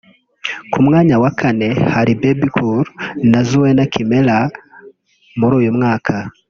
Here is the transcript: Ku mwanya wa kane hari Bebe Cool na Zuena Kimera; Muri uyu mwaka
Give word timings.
Ku 0.71 0.79
mwanya 0.85 1.15
wa 1.23 1.31
kane 1.39 1.69
hari 1.93 2.13
Bebe 2.21 2.47
Cool 2.55 2.85
na 3.31 3.39
Zuena 3.49 3.83
Kimera; 3.93 4.37
Muri 5.39 5.53
uyu 5.61 5.71
mwaka 5.79 6.15